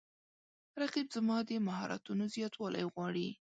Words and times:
رقیب 0.81 1.07
زما 1.15 1.37
د 1.49 1.51
مهارتونو 1.67 2.23
زیاتوالی 2.35 2.83
غواړي 2.93 3.27